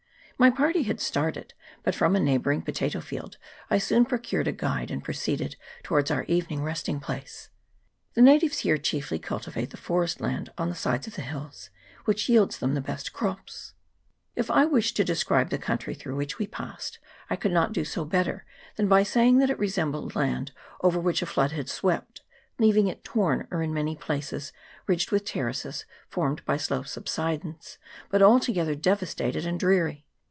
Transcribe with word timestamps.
My 0.41 0.49
party 0.49 0.81
had 0.81 0.99
started; 0.99 1.53
but 1.83 1.93
from 1.93 2.15
a 2.15 2.19
neighbouring 2.19 2.63
potato 2.63 2.99
field 2.99 3.37
I 3.69 3.77
soon 3.77 4.05
procured 4.05 4.47
a 4.47 4.51
guide, 4.51 4.89
and 4.89 5.03
proceeded 5.03 5.55
towards 5.83 6.09
our 6.09 6.23
evening 6.23 6.63
resting 6.63 6.99
place. 6.99 7.51
The 8.15 8.23
natives 8.23 8.57
here 8.65 8.79
chiefly 8.79 9.19
cultivate 9.19 9.69
the 9.69 9.77
forest 9.77 10.19
land 10.19 10.49
on 10.57 10.73
330 10.73 10.97
FEATURES 10.97 11.05
OF 11.05 11.13
THE 11.13 11.21
COUNTRY. 11.21 11.33
[PART 11.35 11.37
II. 11.37 11.49
the 11.53 11.55
sides 11.59 11.61
of 11.61 11.61
the 11.61 11.61
hills, 11.61 11.69
which 12.05 12.29
yields 12.29 12.57
them 12.57 12.73
the 12.73 12.81
best 12.81 13.13
crops. 13.13 13.73
If 14.35 14.49
I 14.49 14.65
wished 14.65 14.95
to 14.95 15.03
describe 15.03 15.51
the 15.51 15.59
country 15.59 15.93
through 15.93 16.15
which 16.15 16.39
we 16.39 16.47
passed, 16.47 16.97
I 17.29 17.35
could 17.35 17.51
not 17.51 17.71
do 17.71 17.85
so 17.85 18.03
better 18.03 18.43
than 18.77 18.87
by 18.87 19.03
saying 19.03 19.37
that 19.37 19.51
it 19.51 19.59
resembled 19.59 20.15
land 20.15 20.53
over 20.81 20.99
which 20.99 21.21
a 21.21 21.27
flood 21.27 21.51
had 21.51 21.69
swept, 21.69 22.23
leaving 22.57 22.87
it 22.87 23.03
torn, 23.03 23.47
or 23.51 23.61
in 23.61 23.71
many 23.75 23.95
places 23.95 24.51
ridged 24.87 25.11
with 25.11 25.23
terraces 25.23 25.85
formed 26.09 26.43
by 26.45 26.57
slow 26.57 26.81
subsidence, 26.81 27.77
but 28.09 28.23
alto 28.23 28.51
gether 28.51 28.73
devastated 28.73 29.45
and 29.45 29.59
dreary. 29.59 30.03